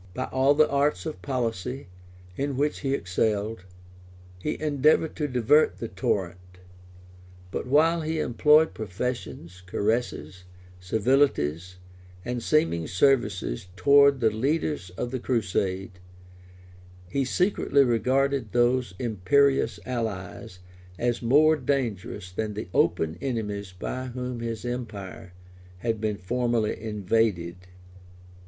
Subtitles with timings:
[0.15, 1.85] By all the arts of policy,
[2.35, 3.65] in which he excelled,
[4.39, 6.39] he endeavored to divert the torrent;
[7.51, 10.45] but while he employed professions, caresses,
[10.79, 11.75] civilities,
[12.25, 15.99] and seeming services towards the leaders of the crusade,
[17.07, 20.57] he secretly regarded those imperious allies
[20.97, 25.33] as more dangerous than the open enemies by whom his empire
[25.77, 27.55] had been formerly invaded.